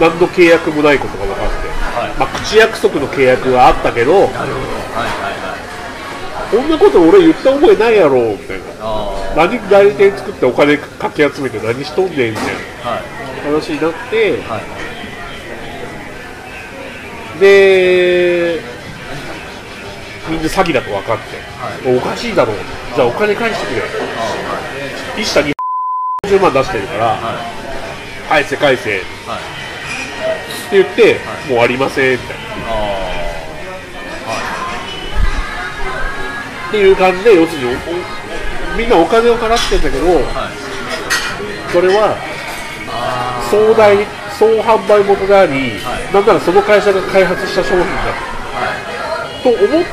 [0.00, 2.16] 何の契約もないことが分かって、はい。
[2.16, 4.72] まあ、口約束の契約はあったけどなるほど。
[4.96, 6.56] はいはいはい。
[6.56, 8.64] こんなこと俺言った覚えないやろみたいな。
[8.80, 12.46] あ何代理店作ってお金かき集めて何しとんねんみたい。
[12.84, 13.00] な
[13.44, 14.58] 話になっては
[17.38, 17.40] い。
[17.40, 18.60] で
[20.28, 21.22] みんな詐欺だと分かって、
[21.58, 22.34] はおかしい。
[22.36, 22.56] だろう
[22.94, 23.86] じゃあお金返してくれあ
[25.18, 27.62] 一社250万出してるからはい。
[28.28, 29.00] 返せ返せっ
[30.70, 31.18] て言って、
[31.50, 32.36] もうありませんみたい。
[32.38, 32.42] な
[36.68, 36.92] ってい。
[36.92, 37.74] う感じで要するに
[38.76, 40.52] みんなお金を払ってんだけどあはい。
[41.72, 42.16] それは
[42.88, 44.06] あ総代
[44.38, 46.12] 総販売元であり、はい。
[46.12, 47.86] なんならその会社が開発した商品だ。
[48.56, 48.76] あは
[49.42, 49.84] と思っ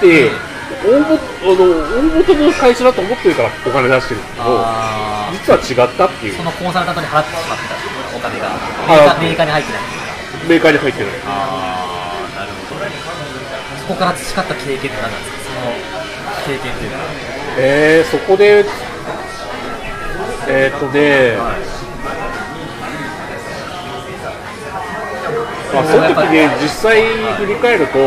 [0.00, 0.30] て、
[0.84, 1.62] 大元あの
[1.96, 6.34] 大元の会社だと思ってるからお金出してるんだけどあ実は違ったっていう。
[6.34, 7.74] そのコンサルタントに払ってしまってた
[8.16, 8.50] お金が。
[9.20, 9.82] メーカーに入ってない。
[10.48, 11.12] メーカーに入ってない。
[11.26, 15.48] ああなるほどそこから培った経験って何なんですか？
[15.48, 15.72] その
[16.44, 16.98] 経験っていうか
[17.60, 18.64] えー、そこで
[20.48, 21.36] えーっとね、
[25.74, 27.02] まあ、その時ね実際
[27.36, 27.98] 振り返ると、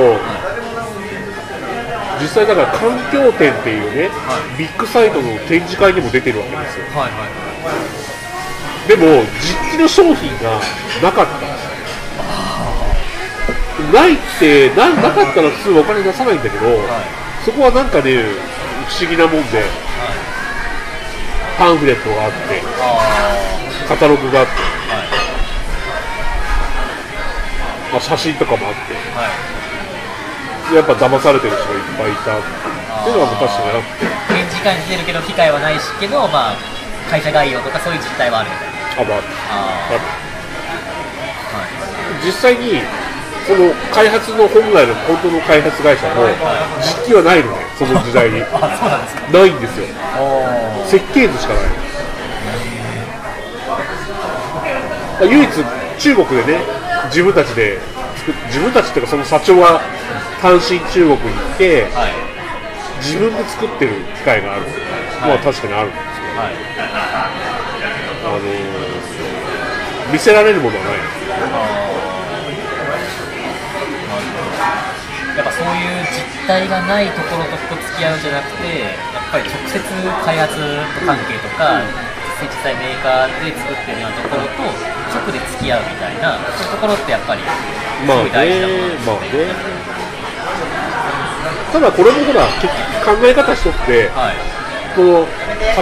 [2.20, 4.10] 実際だから環境展っていうね、
[4.58, 6.86] ビッグサイトの展示会にも出てるわけですよ。
[6.86, 7.28] はいは
[8.86, 8.88] い。
[8.88, 10.60] でも実機の商品が
[11.04, 11.32] なかった。
[13.94, 16.66] ないってななかったら普通お金出さないんだけど、
[17.46, 18.24] そこはなんかね
[18.92, 19.64] 不思議なもんで、
[21.58, 22.38] パンフレットがあって
[22.78, 23.00] あ
[23.88, 24.52] カタログがあって、
[27.92, 28.80] まあ、写真とかもあって
[30.76, 32.42] やっぱ騙されてる人がいっぱいいたっ
[33.04, 34.06] ていうのが確かにあって。
[34.28, 36.56] 展示会に出るけど機会はないしけどまあ
[37.10, 38.74] 会社概要とかそういう実態はあるみたいな。
[39.02, 39.22] あまああ
[39.96, 39.98] あ
[42.26, 42.82] 実際に
[43.48, 46.28] その開発の本来の本当の開発会社の
[46.82, 48.40] 実機はないのねその時代に。
[49.34, 49.86] ないんですよ。
[50.20, 51.64] お設計図しかない。
[55.20, 55.50] まあ唯一
[56.00, 56.60] 中国でね
[57.06, 57.80] 自分たちで
[58.48, 59.82] 自分たちっていうかその社長は
[60.42, 61.20] 単身中国に行
[61.56, 62.14] ってはい。
[63.00, 64.62] 自分で作ってる機械がある。
[65.22, 66.04] のは確かにあるんですよ、
[66.38, 66.54] はい。
[68.26, 68.42] あのー
[70.12, 70.94] 見せられるものはない。
[70.94, 71.00] や
[71.48, 71.81] っぱ
[75.62, 79.78] そういう実態がないところと付き合うんじゃなくてやっぱり直接
[80.26, 80.58] 開発
[81.06, 81.86] 関係とか、
[82.42, 84.66] 実際メーカーで作ってるようなところと
[85.14, 87.46] 直で付き合うみたいなそういうところってやっぱりす
[88.10, 88.98] まあごい大事なものね。
[89.06, 89.46] まあですね。
[89.46, 89.54] ね。
[91.70, 92.74] ただこれもほら結
[93.06, 94.42] 局考え方一つではい。
[94.98, 95.28] この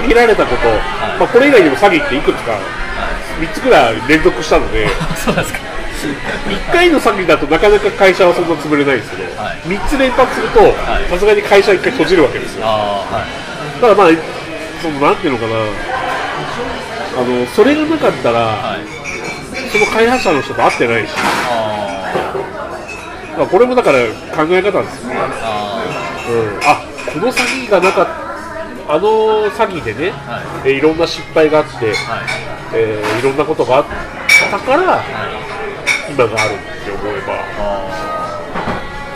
[0.03, 0.67] 限られたこと、
[1.17, 2.59] まあ、これ以外にも詐欺っていくつかは
[3.39, 3.47] い。
[3.47, 5.68] 3つぐらい連続したので そうですか。
[6.07, 9.57] 1回の詐欺だとなかなか会社はそんな潰れないんですけど、はい。
[9.67, 10.73] 3つ連発するとい。
[11.09, 12.65] さすがに会社1回閉じるわけですよ。
[12.65, 13.81] はい。
[13.81, 14.07] だからまあ
[14.81, 15.55] そのなんていうのかな。
[17.19, 18.85] あのそれがなかったら、はい。
[19.71, 22.33] その開発者の人と会ってないし、あ
[23.37, 23.99] まあ、これもだから
[24.35, 25.09] 考え方ですよ。
[25.09, 25.21] ね、ー。
[25.21, 25.83] あ
[26.29, 30.69] うん、あこの詐欺がなかったあの詐欺でね、はい。
[30.69, 32.49] えいろんな失敗があって、ーはい。
[32.73, 33.85] えーいろんなことがあっ
[34.51, 35.48] たからはい
[36.09, 37.45] 今があるって思えば。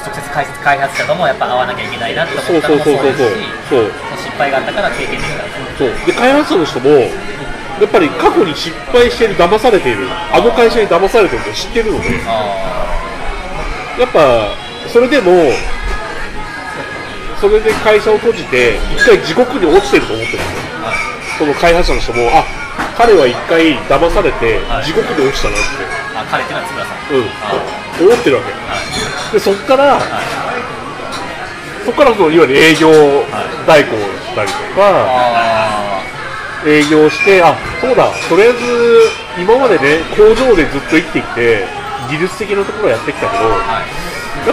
[0.05, 5.43] 直接開発開発者ともやっぱ会わなきゃいけないなって思ったのもそうですしそう失敗があったから経験できた
[5.77, 5.87] そう。
[6.05, 10.07] で開発者の人もやっぱり過去に失敗してる騙されている。
[10.31, 12.09] あの会社に騙されてるって知ってるので。
[12.27, 12.83] あ
[13.99, 14.53] やっぱ
[14.89, 15.31] それでも
[17.39, 20.61] それで会社を閉じて一回地獄に落ちてると思ってるんですよ。
[20.83, 20.97] あはい。
[21.37, 22.43] その開発者の人もあ
[22.97, 24.85] 彼は一回騙されてはい。
[24.85, 25.65] 地獄に落ちたなって、
[26.15, 26.97] あ彼ってのは津村さん。
[27.13, 27.29] うん。
[27.41, 27.57] あ
[27.99, 28.51] 思ってるわけ。
[28.51, 28.59] は
[29.31, 29.33] い。
[29.33, 30.33] でそっからはい。
[31.85, 32.89] そっからそのいわゆる営業
[33.67, 36.01] 代行をしたりとか、あ
[36.65, 38.61] 営業して、あそうだ、とりあえず
[39.37, 41.67] 今までね、工場でずっと生きてきて、
[42.09, 43.57] 技術的なところをやってきたけど、や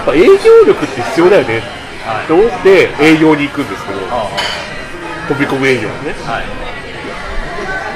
[0.00, 1.62] っぱ営業力って必要だよね。
[2.04, 2.26] はい。
[2.26, 4.26] と思って営業に行くんですけど、あ
[5.28, 6.14] 飛び込む営業ね。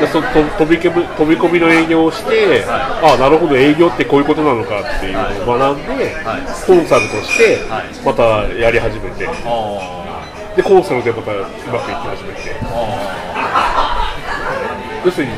[0.01, 0.29] でそと
[0.59, 9.33] 飛び込み飛び込みの営業をして、あなるほど、営業ってこういうことなのかっていうのを学んで、はいコンサルとしてはいまたやり始めて、あ
[10.57, 12.57] でコンサルでまたうまくいき始めて、
[15.05, 15.33] 要するに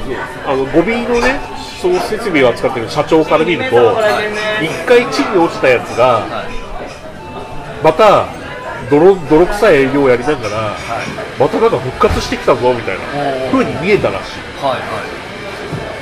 [0.47, 1.41] あのゴミのね、
[1.81, 3.99] その設備を扱ってる社長から見ると、
[4.63, 6.67] 一回地に落ちたやつーが、はい
[7.85, 8.27] また
[8.91, 10.77] 泥泥臭い営業をやりながら、
[11.39, 13.05] またなんか復活してきたぞみたいな
[13.51, 14.41] 風に見えたらしい。
[14.63, 14.79] はいは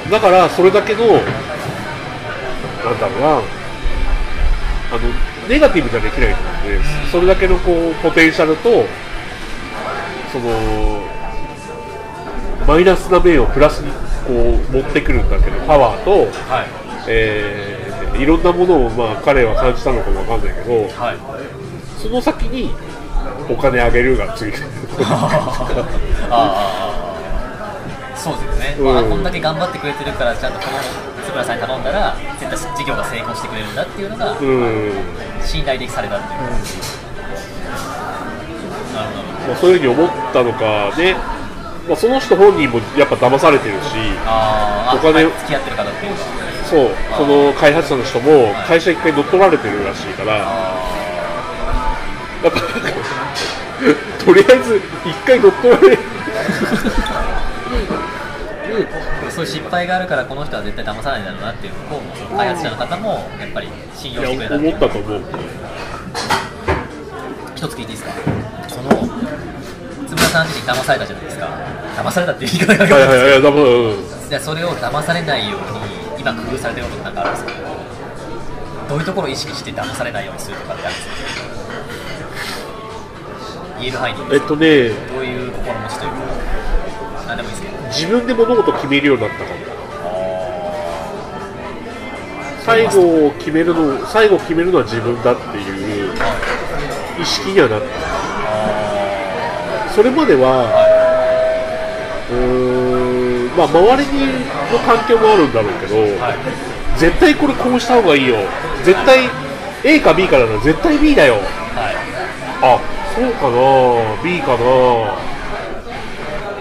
[0.09, 0.11] い。
[0.11, 1.11] だからそれだけのなん
[3.01, 3.41] だろうなあ
[4.99, 8.85] のネガティブじゃできないので、それだけのこうポテンシャルと
[10.33, 11.01] その
[12.67, 13.91] マイナスな面をプラスに
[14.27, 14.33] こ
[14.69, 16.11] う持ってくるんだけどパワーと、
[16.51, 16.67] はい。
[17.09, 17.75] えー
[18.15, 21.17] いろんなものをまあ彼は感じたのかもわかんないけどはい
[22.05, 22.71] その先に
[23.49, 24.65] お金あげるがついてる。
[25.01, 25.89] あ
[26.31, 28.95] あそうですね、うん。
[28.95, 30.79] まあ、こんだけ頑張ってくれてるからちゃんとこの
[31.25, 34.93] 津村さんに頼んだら絶対事業が成功してくれるんだっていうのがうん。
[35.43, 36.53] 信頼できされたっていう、なる
[39.09, 41.17] ほどまあ、そういうふうに思ったのかね、
[41.89, 43.95] まあ、その人本人もやっぱ騙されてるし
[44.27, 46.19] あーあお金付き合ってる方っていうか
[46.69, 51.04] そうその開発者の人も会社一回乗っ取られてるらしいからあ
[52.45, 52.61] なんか
[54.25, 55.89] とりあえず一回乗っ取られ。
[55.89, 55.97] で
[59.25, 64.77] もそういう失敗があるからこの人は絶対騙さないだろうなっていう方もその開発者の方もやっぱり信い用してくれやたっていう。
[64.77, 65.21] 思ったと思う。
[67.55, 68.11] 一つ聞いていいですか？
[68.69, 68.91] その
[70.07, 71.49] 津村さん自身騙されたじゃないですか。
[71.97, 75.67] 騙されたっていう言い方がはいはいはいだもうんじゃあそれを騙されないように
[76.21, 77.53] 今工夫されてることなんかあるんですか？
[78.89, 81.64] どういうところを意識して騙されないようにするとかってあるんですか？
[83.85, 86.17] 言える範囲でえっとねどういう心持ちというか。
[87.29, 87.75] 何でもいいですけど。
[87.89, 89.51] 自分で物事決めるようになったかも。
[92.65, 96.15] 最後を決めるの最後決めるのは自分だっていう
[97.21, 97.87] 意識にはなった。
[99.95, 100.65] それまでは
[102.31, 104.27] うーんまあ周りに
[104.73, 106.35] の環境もあるんだろうけど、はい。
[106.99, 108.37] 絶対これこうした方がいいよ。
[108.83, 109.29] 絶対
[109.85, 111.35] A か B かなら絶対 B だよ。
[111.35, 111.45] はい。
[112.63, 112.81] あ
[113.15, 113.55] そうかな
[114.23, 115.15] B かな。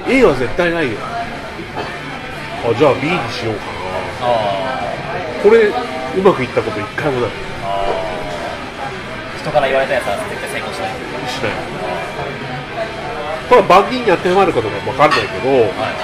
[0.06, 1.00] A は絶対ないよ。
[1.02, 3.66] あじゃあ B にしようか
[4.22, 5.74] あなこれう
[6.22, 7.32] まくいったこと一回もない。
[7.66, 7.98] あ
[9.42, 10.94] 人から言われたやつは絶対成功しない。
[11.26, 11.52] しない。
[13.50, 15.98] ただ万人に当てはまるかどうか分かんないけどはい。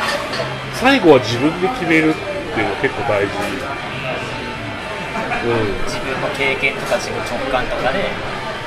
[0.73, 2.13] 最後は自分で決めるっ
[2.57, 3.37] ていうのが結構大事。
[5.45, 5.77] うん。
[5.85, 8.09] 自分の経験とか自分の直感とかでい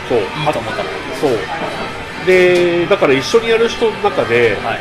[0.09, 0.19] そう。
[0.19, 0.85] いと思ったら。
[1.21, 2.27] そう。
[2.27, 4.81] でだから一緒にやる人の中で、はい。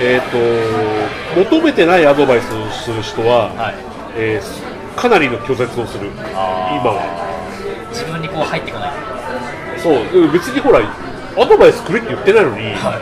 [0.00, 3.74] えー、と求めてないアドバイスをする人は、はい。
[4.16, 6.06] えーかなりの拒絶をする。
[6.06, 7.02] 今は。
[7.90, 8.92] 自分にこう入ってこない。
[9.82, 10.22] そう。
[10.22, 10.78] うん別にほら
[11.36, 12.94] アドバイスくれって言ってないのに、は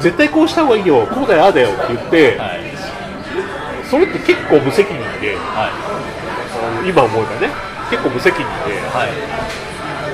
[0.00, 2.76] 絶対こうした方がいいよこうだよああだよって言って、いはい
[3.86, 5.36] それって結構無責任で
[6.88, 7.48] 今思えばね
[7.88, 9.65] 結構無責任ではい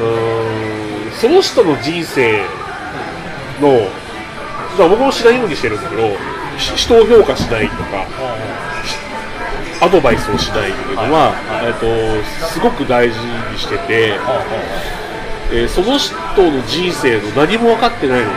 [0.03, 1.13] うーん。
[1.13, 2.43] その人の人生
[3.61, 3.89] の
[4.77, 6.09] だ僕もしないようにしてるんだけど
[6.59, 8.07] し人を評価しないとか
[9.81, 11.87] アドバイスをしないっていうのは、はいと
[12.49, 14.15] すごく大事にしてて、
[15.53, 18.33] えーその人の人生の何も分かってないのに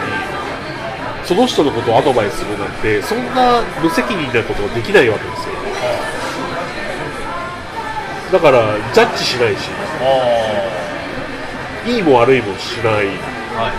[1.24, 5.56] その人のことをアドバイスするなんてそんな無責任なことができないわけですよ。
[8.34, 9.70] だからジャッジしないし
[11.86, 13.08] いいも悪いもしない、ー
[13.56, 13.74] はい。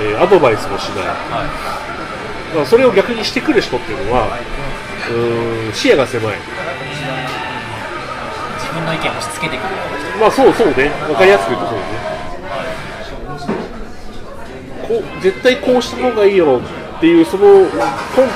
[0.00, 1.06] えーアドバイスもしない。
[1.06, 1.14] は
[2.50, 4.38] だからそれを逆にしてくる人っていうのは
[5.10, 6.34] うーん視野が狭い。
[6.34, 6.38] い
[8.58, 9.74] 自分の意見を押し付けてくる。
[10.20, 10.90] まあそうそうね。
[11.06, 11.84] 分かりやすく言うとそうね。
[14.88, 16.60] こう絶対こうした方がいいよ
[16.96, 17.68] っていうその根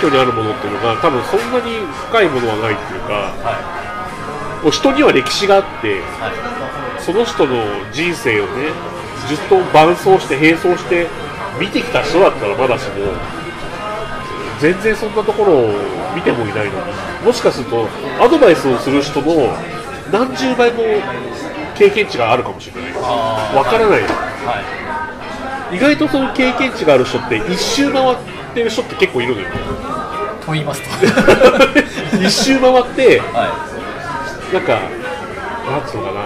[0.00, 7.02] 拠にあるものっていうのが多分そんなに深いものはないっていうかはもう人には歴史があっていはい。
[7.02, 7.62] その人の
[7.92, 8.70] 人生をね
[9.26, 11.06] ずっと伴走して並走して
[11.58, 12.94] 見てきた人だったらまだしも
[14.60, 15.72] 全然そんなところを
[16.14, 16.92] 見てもいないのに
[17.24, 17.88] もしかすると
[18.20, 19.54] アドバイスをする人の
[20.10, 20.82] 何十倍も
[21.76, 22.92] 経験値があるかもしれない。
[22.94, 25.76] わからないはい。
[25.76, 28.16] 意外とその経験値がある人って一周回っ
[28.54, 29.48] てる人って結構いるのよ。
[30.44, 30.88] と言いますと。
[32.22, 33.66] 一周回っては
[34.52, 34.72] なんか
[35.70, 36.20] なんつうのかな。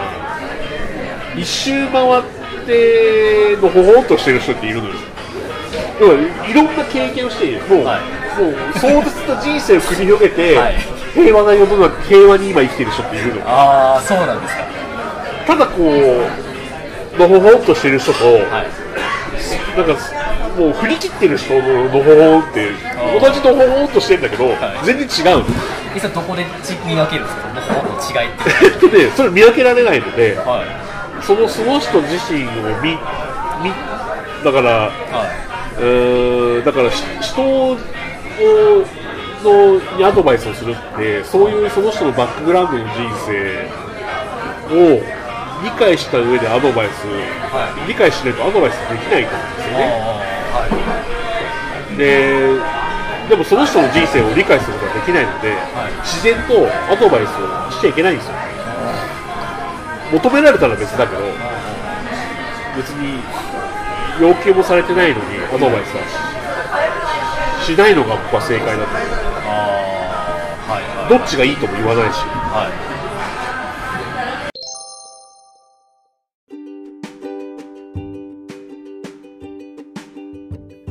[1.36, 4.94] 一周回ってのほほんとしてる人っているのよ。
[6.00, 6.14] 要は
[6.48, 8.00] いろんな経験をしてもう,、はい。
[8.40, 10.74] もう壮絶な人生を繰り広げて、はい。
[11.14, 13.40] 平和な世の中平和に今生きてる人っているの。
[13.40, 14.64] いああそうなんですか。
[15.46, 18.80] ただこうのほほんとしてる人と、はい。
[19.76, 19.92] なんか
[20.58, 22.70] もう振り切ってる人ののほほんって
[23.20, 24.86] 同じのほほんとしてるんだけど、はい。
[24.86, 25.44] 全然違うの。
[25.94, 26.44] えそれどこで
[26.86, 27.50] 見分けるんですか？
[27.60, 28.32] その方の違いっ
[28.80, 28.86] て。
[28.98, 30.89] でねそれ見分けられないのではい
[31.22, 32.98] そのその人自身を見
[33.62, 33.70] 見
[34.44, 35.28] だからは
[35.78, 37.76] うーんだからし人を
[39.42, 43.68] のにアドバイスをするってそういうその人のバックグラウンドの人生
[44.70, 45.00] を
[45.64, 47.06] 理解した上でアドバイス、
[47.52, 49.84] は理解しないとアドバイスできないと思うんですいよね。
[50.52, 50.66] は
[51.92, 51.96] い。
[51.98, 52.60] で
[53.28, 55.92] でもその人の人生を理解することができないので、い。
[56.02, 58.34] 自然とアドバイスをしちゃいけないんですよ
[60.12, 61.22] 求められたら別だけど
[62.76, 63.20] 別に
[64.20, 66.02] 要求もされてないのにアドバイスは
[67.64, 68.90] ししないのが僕は正解だと思う
[69.46, 69.48] あ
[70.68, 72.68] あはいはいどっちがいいとも言わないしは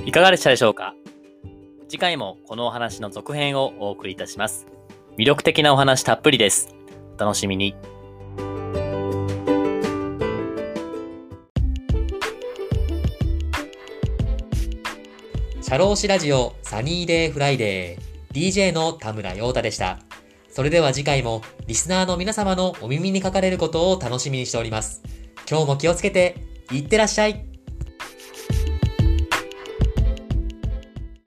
[0.06, 0.96] いいかがでしたでしょうか？
[1.88, 4.66] 次回もこのお話の続編をお送りいたします。
[5.20, 6.74] 魅力的なお話たっぷりです。
[7.16, 7.76] お楽しみに。
[15.70, 20.00] シャローシラジオサニーデイフライデー DJ の田村陽太でした。
[20.50, 25.04] それでは次回もリスナーの皆様のお耳にかかれることを楽しみにしております。
[25.48, 27.46] 今日も気をつけて、いってらっしゃい